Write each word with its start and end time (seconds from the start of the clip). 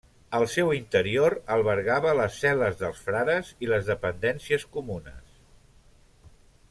El 0.35 0.43
seu 0.53 0.69
interior 0.75 1.35
albergava 1.55 2.15
les 2.19 2.39
cel·les 2.45 2.79
dels 2.79 3.03
frares 3.09 3.53
i 3.67 3.69
les 3.73 3.93
dependències 3.93 4.67
comunes. 4.79 5.37